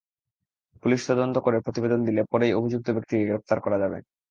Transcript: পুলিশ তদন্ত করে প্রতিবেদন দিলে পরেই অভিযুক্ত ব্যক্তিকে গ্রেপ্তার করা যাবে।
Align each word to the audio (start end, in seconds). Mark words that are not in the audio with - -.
পুলিশ 0.83 1.01
তদন্ত 1.09 1.35
করে 1.45 1.57
প্রতিবেদন 1.65 1.99
দিলে 2.07 2.21
পরেই 2.31 2.57
অভিযুক্ত 2.59 2.87
ব্যক্তিকে 2.95 3.27
গ্রেপ্তার 3.29 3.57
করা 3.61 3.77
যাবে। 3.83 3.97